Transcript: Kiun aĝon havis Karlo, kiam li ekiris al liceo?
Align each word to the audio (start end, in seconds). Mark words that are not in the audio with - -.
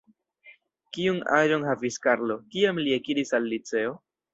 Kiun 0.97 1.21
aĝon 1.41 1.67
havis 1.69 2.03
Karlo, 2.09 2.41
kiam 2.57 2.85
li 2.87 3.01
ekiris 3.01 3.41
al 3.41 3.51
liceo? 3.57 3.99